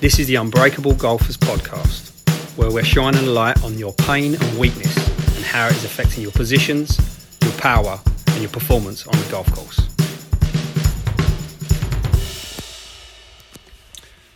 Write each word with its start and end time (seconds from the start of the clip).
This 0.00 0.20
is 0.20 0.28
the 0.28 0.36
Unbreakable 0.36 0.94
Golfers 0.94 1.36
podcast, 1.36 2.12
where 2.56 2.70
we're 2.70 2.84
shining 2.84 3.26
a 3.26 3.30
light 3.30 3.64
on 3.64 3.76
your 3.78 3.92
pain 3.94 4.36
and 4.36 4.56
weakness 4.56 4.96
and 5.34 5.44
how 5.44 5.66
it 5.66 5.72
is 5.72 5.84
affecting 5.84 6.22
your 6.22 6.30
positions, 6.30 6.96
your 7.42 7.50
power, 7.54 7.98
and 8.28 8.40
your 8.40 8.48
performance 8.48 9.04
on 9.08 9.18
the 9.18 9.28
golf 9.28 9.52
course. 9.52 9.80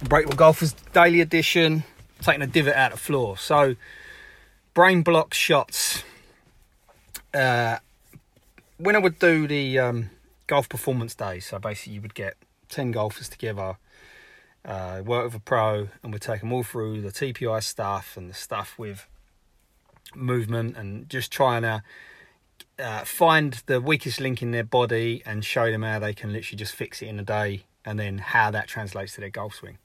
Unbreakable 0.00 0.34
Golfers 0.34 0.72
Daily 0.92 1.20
Edition, 1.20 1.84
taking 2.20 2.42
a 2.42 2.48
divot 2.48 2.74
out 2.74 2.92
of 2.92 2.98
the 2.98 3.04
floor. 3.04 3.38
So, 3.38 3.76
brain 4.74 5.02
block 5.02 5.32
shots. 5.32 6.02
Uh, 7.32 7.78
when 8.78 8.96
I 8.96 8.98
would 8.98 9.20
do 9.20 9.46
the 9.46 9.78
um, 9.78 10.10
golf 10.48 10.68
performance 10.68 11.14
days, 11.14 11.46
so 11.46 11.60
basically 11.60 11.92
you 11.92 12.00
would 12.00 12.14
get 12.14 12.34
10 12.68 12.90
golfers 12.90 13.28
together 13.28 13.76
uh, 14.64 15.02
work 15.04 15.24
with 15.24 15.34
a 15.34 15.40
pro, 15.40 15.88
and 16.02 16.12
we 16.12 16.18
take 16.18 16.40
them 16.40 16.52
all 16.52 16.62
through 16.62 17.00
the 17.00 17.10
TPI 17.10 17.62
stuff 17.62 18.16
and 18.16 18.30
the 18.30 18.34
stuff 18.34 18.78
with 18.78 19.06
movement 20.14 20.76
and 20.76 21.08
just 21.08 21.32
trying 21.32 21.62
to 21.62 21.82
uh, 22.78 23.04
find 23.04 23.62
the 23.66 23.80
weakest 23.80 24.20
link 24.20 24.42
in 24.42 24.50
their 24.50 24.64
body 24.64 25.22
and 25.26 25.44
show 25.44 25.70
them 25.70 25.82
how 25.82 25.98
they 25.98 26.12
can 26.12 26.32
literally 26.32 26.56
just 26.56 26.74
fix 26.74 27.02
it 27.02 27.06
in 27.06 27.18
a 27.18 27.22
day 27.22 27.64
and 27.84 27.98
then 27.98 28.18
how 28.18 28.50
that 28.50 28.68
translates 28.68 29.14
to 29.14 29.20
their 29.20 29.30
golf 29.30 29.54
swing. 29.54 29.78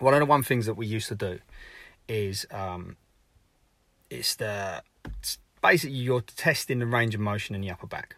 One 0.00 0.14
of 0.14 0.20
the 0.20 0.26
one 0.26 0.42
things 0.42 0.66
that 0.66 0.74
we 0.74 0.86
used 0.86 1.08
to 1.08 1.14
do 1.14 1.38
is 2.08 2.46
um, 2.50 2.96
it's 4.10 4.34
the 4.36 4.82
it's 5.20 5.38
basically 5.62 5.96
you're 5.96 6.20
testing 6.20 6.80
the 6.80 6.86
range 6.86 7.14
of 7.14 7.20
motion 7.20 7.54
in 7.54 7.60
the 7.60 7.70
upper 7.70 7.86
back. 7.86 8.16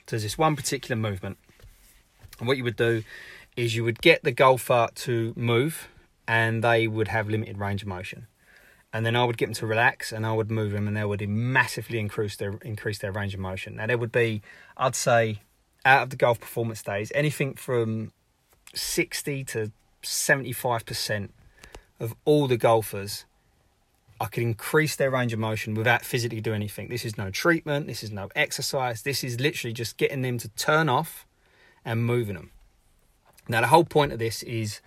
So 0.00 0.16
there's 0.16 0.22
this 0.22 0.38
one 0.38 0.54
particular 0.54 0.96
movement, 0.96 1.38
and 2.38 2.46
what 2.46 2.56
you 2.56 2.64
would 2.64 2.76
do 2.76 3.02
is 3.58 3.74
you 3.74 3.82
would 3.82 4.00
get 4.00 4.22
the 4.22 4.30
golfer 4.30 4.86
to 4.94 5.32
move 5.36 5.88
and 6.28 6.62
they 6.62 6.86
would 6.86 7.08
have 7.08 7.28
limited 7.28 7.58
range 7.58 7.82
of 7.82 7.88
motion. 7.88 8.28
And 8.92 9.04
then 9.04 9.16
I 9.16 9.24
would 9.24 9.36
get 9.36 9.46
them 9.46 9.54
to 9.54 9.66
relax 9.66 10.12
and 10.12 10.24
I 10.24 10.32
would 10.32 10.48
move 10.48 10.70
them 10.70 10.86
and 10.86 10.96
they 10.96 11.04
would 11.04 11.28
massively 11.28 11.98
increase 11.98 12.36
their 12.36 12.52
increase 12.62 12.98
their 13.00 13.10
range 13.10 13.34
of 13.34 13.40
motion. 13.40 13.74
Now 13.74 13.88
there 13.88 13.98
would 13.98 14.12
be, 14.12 14.42
I'd 14.76 14.94
say, 14.94 15.40
out 15.84 16.04
of 16.04 16.10
the 16.10 16.16
golf 16.16 16.38
performance 16.38 16.84
days, 16.84 17.10
anything 17.16 17.54
from 17.54 18.12
60 18.74 19.42
to 19.44 19.72
75% 20.04 21.30
of 21.98 22.14
all 22.24 22.46
the 22.46 22.56
golfers 22.56 23.24
I 24.20 24.26
could 24.26 24.44
increase 24.44 24.94
their 24.94 25.10
range 25.10 25.32
of 25.32 25.40
motion 25.40 25.74
without 25.74 26.04
physically 26.04 26.40
doing 26.40 26.56
anything. 26.56 26.88
This 26.88 27.04
is 27.04 27.18
no 27.18 27.30
treatment, 27.30 27.88
this 27.88 28.04
is 28.04 28.12
no 28.12 28.28
exercise, 28.36 29.02
this 29.02 29.24
is 29.24 29.40
literally 29.40 29.72
just 29.72 29.96
getting 29.96 30.22
them 30.22 30.38
to 30.38 30.48
turn 30.50 30.88
off 30.88 31.26
and 31.84 32.04
moving 32.04 32.34
them. 32.34 32.52
Now, 33.48 33.62
the 33.62 33.68
whole 33.68 33.84
point 33.84 34.12
of 34.12 34.18
this 34.18 34.42
is 34.42 34.80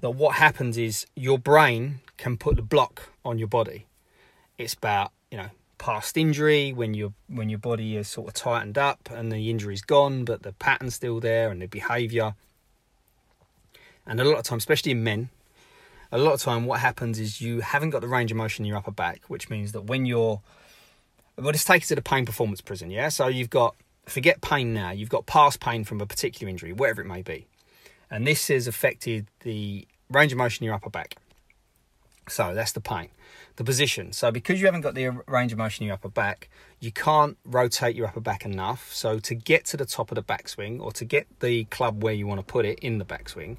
that 0.00 0.10
what 0.10 0.36
happens 0.36 0.78
is 0.78 1.06
your 1.16 1.38
brain 1.38 2.00
can 2.16 2.36
put 2.36 2.56
the 2.56 2.62
block 2.62 3.10
on 3.24 3.38
your 3.38 3.48
body. 3.48 3.86
It's 4.58 4.74
about, 4.74 5.10
you 5.30 5.38
know, 5.38 5.50
past 5.78 6.16
injury 6.16 6.72
when 6.72 6.94
your 6.94 7.12
when 7.28 7.50
your 7.50 7.58
body 7.58 7.96
is 7.96 8.08
sort 8.08 8.28
of 8.28 8.34
tightened 8.34 8.78
up 8.78 9.10
and 9.10 9.30
the 9.30 9.50
injury's 9.50 9.82
gone, 9.82 10.24
but 10.24 10.42
the 10.42 10.52
pattern's 10.52 10.94
still 10.94 11.20
there 11.20 11.50
and 11.50 11.60
the 11.60 11.66
behaviour. 11.66 12.34
And 14.06 14.20
a 14.20 14.24
lot 14.24 14.38
of 14.38 14.44
time, 14.44 14.58
especially 14.58 14.92
in 14.92 15.02
men, 15.02 15.30
a 16.12 16.18
lot 16.18 16.34
of 16.34 16.40
time 16.40 16.64
what 16.64 16.80
happens 16.80 17.18
is 17.18 17.40
you 17.40 17.60
haven't 17.60 17.90
got 17.90 18.02
the 18.02 18.08
range 18.08 18.30
of 18.30 18.36
motion 18.36 18.64
in 18.64 18.68
your 18.68 18.78
upper 18.78 18.92
back, 18.92 19.22
which 19.26 19.50
means 19.50 19.72
that 19.72 19.82
when 19.82 20.06
you're 20.06 20.40
well, 21.36 21.46
let's 21.46 21.64
take 21.64 21.82
it 21.82 21.86
to 21.86 21.96
the 21.96 22.02
pain 22.02 22.24
performance 22.24 22.60
prison, 22.60 22.90
yeah? 22.90 23.08
So 23.08 23.26
you've 23.26 23.50
got 23.50 23.74
forget 24.06 24.40
pain 24.40 24.72
now, 24.72 24.92
you've 24.92 25.10
got 25.10 25.26
past 25.26 25.58
pain 25.58 25.82
from 25.84 26.00
a 26.00 26.06
particular 26.06 26.48
injury, 26.48 26.72
whatever 26.72 27.02
it 27.02 27.06
may 27.06 27.22
be 27.22 27.46
and 28.10 28.26
this 28.26 28.48
has 28.48 28.66
affected 28.66 29.28
the 29.40 29.86
range 30.10 30.32
of 30.32 30.38
motion 30.38 30.64
in 30.64 30.66
your 30.66 30.74
upper 30.74 30.90
back. 30.90 31.16
So 32.28 32.54
that's 32.54 32.72
the 32.72 32.80
pain. 32.80 33.08
The 33.56 33.64
position. 33.64 34.12
So 34.12 34.30
because 34.30 34.60
you 34.60 34.66
haven't 34.66 34.80
got 34.82 34.94
the 34.94 35.08
range 35.28 35.52
of 35.52 35.58
motion 35.58 35.84
in 35.84 35.86
your 35.88 35.94
upper 35.94 36.08
back, 36.08 36.48
you 36.80 36.92
can't 36.92 37.38
rotate 37.44 37.94
your 37.94 38.06
upper 38.06 38.20
back 38.20 38.44
enough. 38.44 38.92
So 38.92 39.18
to 39.20 39.34
get 39.34 39.64
to 39.66 39.76
the 39.76 39.86
top 39.86 40.10
of 40.10 40.16
the 40.16 40.22
backswing 40.22 40.80
or 40.80 40.92
to 40.92 41.04
get 41.04 41.26
the 41.40 41.64
club 41.64 42.02
where 42.02 42.12
you 42.12 42.26
want 42.26 42.40
to 42.40 42.44
put 42.44 42.64
it 42.64 42.80
in 42.80 42.98
the 42.98 43.04
backswing, 43.04 43.56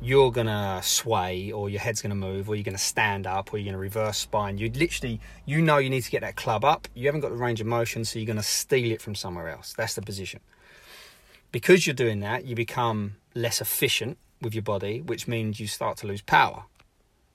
you're 0.00 0.30
gonna 0.30 0.80
sway 0.82 1.50
or 1.50 1.70
your 1.70 1.80
head's 1.80 2.02
gonna 2.02 2.14
move 2.14 2.48
or 2.48 2.54
you're 2.54 2.64
gonna 2.64 2.78
stand 2.78 3.26
up 3.26 3.52
or 3.52 3.58
you're 3.58 3.66
gonna 3.66 3.78
reverse 3.78 4.18
spine. 4.18 4.58
You 4.58 4.70
literally 4.70 5.20
you 5.46 5.62
know 5.62 5.78
you 5.78 5.90
need 5.90 6.02
to 6.02 6.10
get 6.10 6.20
that 6.20 6.36
club 6.36 6.64
up. 6.64 6.88
You 6.94 7.06
haven't 7.06 7.22
got 7.22 7.30
the 7.30 7.36
range 7.36 7.60
of 7.60 7.66
motion, 7.66 8.04
so 8.04 8.18
you're 8.18 8.26
gonna 8.26 8.42
steal 8.42 8.92
it 8.92 9.00
from 9.00 9.14
somewhere 9.14 9.48
else. 9.48 9.74
That's 9.76 9.94
the 9.94 10.02
position. 10.02 10.40
Because 11.52 11.86
you're 11.86 11.94
doing 11.94 12.20
that, 12.20 12.44
you 12.44 12.54
become 12.54 13.16
less 13.34 13.60
efficient 13.60 14.18
with 14.40 14.54
your 14.54 14.62
body, 14.62 15.00
which 15.00 15.26
means 15.26 15.60
you 15.60 15.66
start 15.66 15.96
to 15.98 16.06
lose 16.06 16.22
power. 16.22 16.64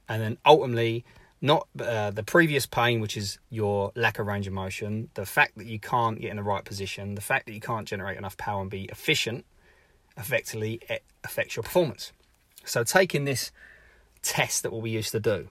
And 0.08 0.22
then 0.22 0.38
ultimately, 0.46 1.06
not 1.42 1.68
uh, 1.80 2.12
the 2.12 2.24
previous 2.24 2.66
pain, 2.66 3.00
which 3.00 3.16
is 3.16 3.40
your 3.50 3.92
lack 3.96 4.20
of 4.20 4.28
range 4.28 4.48
of 4.48 4.54
motion, 4.54 5.10
the 5.14 5.26
fact 5.26 5.58
that 5.58 5.66
you 5.66 5.80
can't 5.80 6.20
get 6.20 6.32
in 6.32 6.38
the 6.38 6.44
right 6.44 6.66
position, 6.66 7.16
the 7.16 7.22
fact 7.22 7.46
that 7.46 7.54
you 7.54 7.62
can't 7.62 7.88
generate 7.88 8.18
enough 8.18 8.38
power 8.38 8.62
and 8.62 8.70
be 8.70 8.86
efficient, 8.86 9.46
effectively 10.18 10.80
it 10.90 11.04
affects 11.24 11.56
your 11.56 11.64
performance. 11.64 12.12
So, 12.66 12.84
taking 12.84 13.26
this 13.26 13.52
test 14.22 14.64
that 14.64 14.74
what 14.74 14.82
we 14.82 14.90
used 14.90 15.12
to 15.12 15.20
do, 15.20 15.48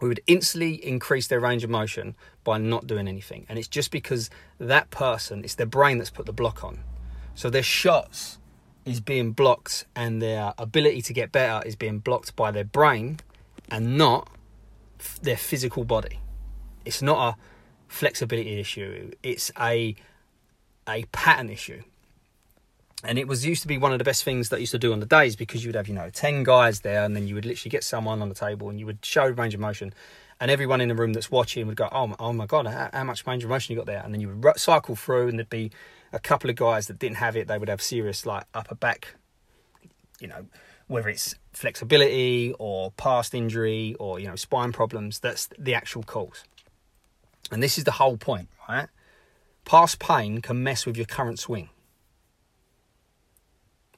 we 0.00 0.08
would 0.08 0.20
instantly 0.26 0.74
increase 0.74 1.26
their 1.26 1.40
range 1.40 1.64
of 1.64 1.70
motion 1.70 2.14
by 2.44 2.58
not 2.58 2.86
doing 2.86 3.08
anything. 3.08 3.46
And 3.48 3.58
it's 3.58 3.68
just 3.68 3.90
because 3.90 4.30
that 4.58 4.90
person, 4.90 5.42
it's 5.44 5.54
their 5.56 5.66
brain 5.66 5.98
that's 5.98 6.10
put 6.10 6.26
the 6.26 6.32
block 6.32 6.62
on. 6.62 6.78
So, 7.34 7.50
their 7.50 7.64
shots 7.64 8.38
is 8.84 9.00
being 9.00 9.32
blocked 9.32 9.86
and 9.96 10.20
their 10.20 10.52
ability 10.58 11.02
to 11.02 11.12
get 11.12 11.32
better 11.32 11.66
is 11.66 11.76
being 11.76 11.98
blocked 11.98 12.36
by 12.36 12.50
their 12.50 12.64
brain 12.64 13.18
and 13.70 13.96
not 13.96 14.28
f- 15.00 15.18
their 15.22 15.36
physical 15.36 15.84
body. 15.84 16.20
It's 16.84 17.00
not 17.00 17.34
a 17.34 17.36
flexibility 17.88 18.58
issue, 18.60 19.10
it's 19.22 19.50
a 19.58 19.94
a 20.88 21.04
pattern 21.12 21.48
issue. 21.48 21.82
And 23.02 23.18
it 23.18 23.28
was 23.28 23.44
used 23.44 23.62
to 23.62 23.68
be 23.68 23.76
one 23.76 23.92
of 23.92 23.98
the 23.98 24.04
best 24.04 24.24
things 24.24 24.48
that 24.48 24.60
used 24.60 24.72
to 24.72 24.78
do 24.78 24.92
on 24.92 25.00
the 25.00 25.06
days 25.06 25.36
because 25.36 25.62
you 25.62 25.68
would 25.68 25.74
have, 25.74 25.88
you 25.88 25.94
know, 25.94 26.08
10 26.08 26.42
guys 26.42 26.80
there 26.80 27.04
and 27.04 27.14
then 27.14 27.28
you 27.28 27.34
would 27.34 27.44
literally 27.44 27.70
get 27.70 27.84
someone 27.84 28.22
on 28.22 28.30
the 28.30 28.34
table 28.34 28.70
and 28.70 28.80
you 28.80 28.86
would 28.86 29.04
show 29.04 29.26
range 29.26 29.54
of 29.54 29.60
motion 29.60 29.92
and 30.44 30.50
everyone 30.50 30.82
in 30.82 30.90
the 30.90 30.94
room 30.94 31.14
that's 31.14 31.30
watching 31.30 31.66
would 31.66 31.76
go, 31.76 31.88
oh, 31.90 32.06
my, 32.06 32.16
oh 32.18 32.30
my 32.30 32.44
God, 32.44 32.66
how, 32.66 32.90
how 32.92 33.02
much 33.02 33.26
range 33.26 33.44
of 33.44 33.48
motion 33.48 33.72
you 33.72 33.78
got 33.78 33.86
there? 33.86 34.02
And 34.04 34.12
then 34.12 34.20
you 34.20 34.28
would 34.28 34.58
cycle 34.58 34.94
through 34.94 35.28
and 35.28 35.38
there'd 35.38 35.48
be 35.48 35.70
a 36.12 36.18
couple 36.18 36.50
of 36.50 36.56
guys 36.56 36.86
that 36.88 36.98
didn't 36.98 37.16
have 37.16 37.34
it, 37.34 37.48
they 37.48 37.56
would 37.56 37.70
have 37.70 37.80
serious 37.80 38.26
like 38.26 38.44
upper 38.52 38.74
back, 38.74 39.14
you 40.20 40.28
know, 40.28 40.44
whether 40.86 41.08
it's 41.08 41.34
flexibility 41.54 42.54
or 42.58 42.90
past 42.90 43.34
injury 43.34 43.96
or 43.98 44.20
you 44.20 44.28
know 44.28 44.36
spine 44.36 44.70
problems. 44.70 45.18
That's 45.18 45.48
the 45.58 45.72
actual 45.72 46.02
cause, 46.02 46.44
and 47.50 47.62
this 47.62 47.78
is 47.78 47.84
the 47.84 47.92
whole 47.92 48.18
point, 48.18 48.50
right? 48.68 48.88
Past 49.64 49.98
pain 49.98 50.42
can 50.42 50.62
mess 50.62 50.84
with 50.84 50.98
your 50.98 51.06
current 51.06 51.38
swing. 51.38 51.70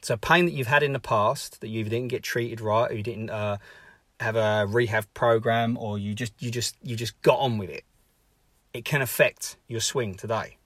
So 0.01 0.17
pain 0.17 0.45
that 0.45 0.53
you've 0.53 0.69
had 0.69 0.85
in 0.85 0.93
the 0.93 1.01
past 1.01 1.61
that 1.61 1.69
you 1.69 1.83
didn't 1.83 2.07
get 2.07 2.23
treated 2.23 2.61
right, 2.61 2.89
or 2.89 2.95
you 2.95 3.03
didn't 3.03 3.31
uh, 3.31 3.57
have 4.21 4.37
a 4.37 4.67
rehab 4.67 5.07
program, 5.15 5.77
or 5.77 5.99
you 5.99 6.15
just 6.15 6.33
you 6.41 6.51
just 6.51 6.77
you 6.83 6.97
just 6.97 7.21
got 7.23 7.39
on 7.39 7.59
with 7.59 7.71
it. 7.71 7.85
It 8.73 8.85
can 8.85 9.03
affect 9.03 9.57
your 9.69 9.81
swing 9.81 10.15
today. 10.15 10.59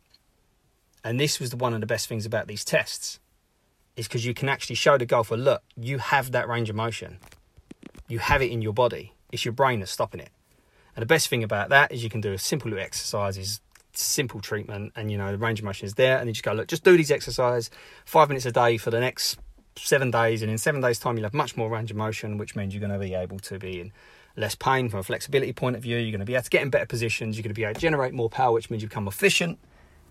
And 1.05 1.19
this 1.19 1.41
was 1.41 1.51
the, 1.51 1.57
one 1.57 1.73
of 1.73 1.81
the 1.81 1.87
best 1.87 2.09
things 2.09 2.27
about 2.27 2.47
these 2.47 2.65
tests, 2.65 3.21
is 3.97 4.07
because 4.07 4.27
you 4.27 4.35
can 4.35 4.49
actually 4.49 4.77
show 4.77 4.99
the 4.99 5.07
golfer, 5.07 5.37
look, 5.37 5.63
you 5.77 5.99
have 5.99 6.33
that 6.33 6.49
range 6.49 6.69
of 6.69 6.77
motion. 6.77 7.19
You 8.09 8.19
have 8.19 8.43
it 8.43 8.51
in 8.51 8.61
your 8.61 8.73
body. 8.73 9.15
It's 9.33 9.45
your 9.45 9.53
brain 9.53 9.81
that's 9.81 9.93
stopping 9.93 10.21
it. 10.21 10.31
And 10.97 11.03
the 11.03 11.07
best 11.07 11.29
thing 11.29 11.43
about 11.43 11.69
that 11.71 11.93
is 11.93 12.03
you 12.03 12.11
can 12.11 12.21
do 12.21 12.33
a 12.33 12.39
simple 12.39 12.71
little 12.71 12.85
exercises, 12.85 13.61
simple 13.93 14.41
treatment, 14.41 14.93
and 14.97 15.11
you 15.11 15.17
know 15.17 15.31
the 15.31 15.39
range 15.39 15.61
of 15.61 15.65
motion 15.65 15.87
is 15.87 15.95
there. 15.95 16.15
And 16.15 16.23
then 16.23 16.29
you 16.29 16.35
just 16.35 16.45
go, 16.45 16.53
look, 16.53 16.67
just 16.67 16.85
do 16.85 16.97
these 16.97 17.11
exercises 17.11 17.71
five 18.05 18.29
minutes 18.29 18.47
a 18.47 18.53
day 18.53 18.77
for 18.77 18.91
the 18.91 19.01
next 19.01 19.39
seven 19.77 20.11
days, 20.11 20.43
and 20.43 20.51
in 20.51 20.59
seven 20.59 20.81
days' 20.81 20.99
time 20.99 21.17
you'll 21.17 21.25
have 21.25 21.35
much 21.35 21.57
more 21.57 21.71
range 21.71 21.91
of 21.91 21.97
motion, 21.97 22.39
which 22.39 22.57
means 22.57 22.75
you're 22.75 22.81
going 22.81 22.93
to 22.93 22.99
be 22.99 23.15
able 23.15 23.39
to 23.39 23.59
be 23.59 23.81
in 23.81 23.93
less 24.37 24.55
pain 24.55 24.89
from 24.89 25.01
a 25.01 25.03
flexibility 25.03 25.53
point 25.53 25.77
of 25.77 25.83
view. 25.83 25.97
You're 25.97 26.13
going 26.13 26.21
to 26.21 26.27
be 26.27 26.35
able 26.35 26.45
to 26.45 26.51
get 26.51 26.63
in 26.63 26.71
better 26.71 26.87
positions. 26.87 27.37
You're 27.37 27.43
going 27.43 27.55
to 27.55 27.59
be 27.59 27.65
able 27.65 27.75
to 27.75 27.81
generate 27.81 28.13
more 28.13 28.31
power, 28.31 28.53
which 28.53 28.71
means 28.71 28.83
you 28.83 28.89
become 28.89 29.09
efficient 29.09 29.59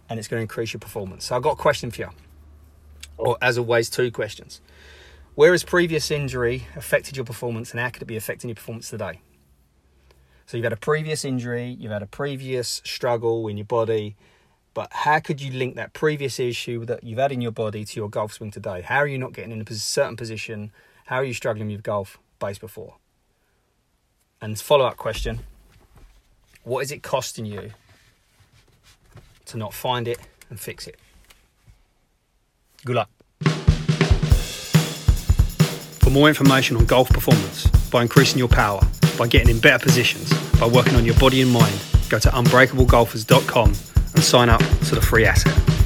and 0.10 0.18
it's 0.18 0.28
going 0.28 0.40
to 0.40 0.42
increase 0.42 0.74
your 0.74 0.80
performance. 0.80 1.26
So 1.26 1.36
I've 1.36 1.44
got 1.44 1.52
a 1.52 1.56
question 1.56 1.92
for 1.92 2.02
you, 2.02 2.10
or 3.18 3.38
as 3.42 3.58
always, 3.58 3.90
two 3.90 4.12
questions. 4.12 4.60
Where 5.36 5.52
has 5.52 5.64
previous 5.64 6.12
injury 6.12 6.68
affected 6.76 7.16
your 7.16 7.26
performance, 7.26 7.72
and 7.72 7.80
how 7.80 7.90
could 7.90 8.02
it 8.02 8.06
be 8.08 8.18
affecting 8.18 8.50
your 8.50 8.56
performance 8.56 8.90
today? 8.90 9.22
So 10.48 10.58
you've 10.58 10.64
had 10.64 10.74
a 10.74 10.78
previous 10.78 11.24
injury, 11.24 11.78
you've 11.80 11.92
had 11.92 12.02
a 12.02 12.08
previous 12.08 12.82
struggle 12.84 13.48
in 13.48 13.56
your 13.56 13.68
body, 13.68 14.16
but 14.80 14.94
how 14.94 15.20
could 15.20 15.42
you 15.42 15.52
link 15.52 15.76
that 15.76 15.92
previous 15.92 16.40
issue 16.40 16.86
that 16.86 17.04
you've 17.04 17.20
had 17.20 17.34
in 17.34 17.42
your 17.42 17.52
body 17.52 17.84
to 17.84 18.00
your 18.00 18.10
golf 18.10 18.32
swing 18.32 18.50
today? 18.50 18.80
How 18.80 19.00
are 19.00 19.08
you 19.08 19.18
not 19.18 19.34
getting 19.34 19.52
in 19.52 19.60
a 19.60 19.74
certain 19.74 20.16
position? 20.16 20.72
How 21.08 21.18
are 21.18 21.24
you 21.26 21.34
struggling 21.34 21.68
with 21.68 21.84
golf 21.84 22.18
base 22.40 22.58
before? 22.58 22.96
And 24.42 24.58
follow 24.58 24.86
up 24.86 24.96
question 24.96 25.40
What 26.64 26.80
is 26.80 26.94
it 26.94 27.04
costing 27.04 27.46
you 27.46 27.72
to 29.48 29.58
not 29.58 29.74
find 29.74 30.08
it 30.08 30.18
and 30.50 30.58
fix 30.58 30.88
it. 30.88 30.98
Good 32.86 32.96
luck. 32.96 33.10
For 36.00 36.10
more 36.10 36.30
information 36.30 36.78
on 36.78 36.86
golf 36.86 37.10
performance, 37.10 37.68
by 37.92 38.04
increasing 38.04 38.40
your 38.40 38.48
power, 38.48 38.80
by 39.18 39.28
getting 39.28 39.50
in 39.50 39.60
better 39.60 39.84
positions, 39.84 40.32
by 40.58 40.68
working 40.68 40.96
on 40.96 41.04
your 41.04 41.16
body 41.16 41.42
and 41.42 41.52
mind, 41.52 41.78
go 42.10 42.18
to 42.18 42.30
unbreakablegolfers.com 42.30 43.74
and 44.16 44.24
sign 44.24 44.50
up 44.50 44.62
to 44.88 44.96
the 44.96 45.02
free 45.02 45.26
asset. 45.26 45.79